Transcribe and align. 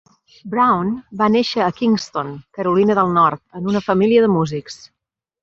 Brown 0.51 0.87
va 1.19 1.27
néixer 1.33 1.61
a 1.65 1.67
Kinston, 1.81 2.31
Carolina 2.59 2.97
del 3.01 3.13
Nord, 3.19 3.43
en 3.61 3.69
una 3.75 3.83
família 3.91 4.25
de 4.27 4.33
músics. 4.39 4.81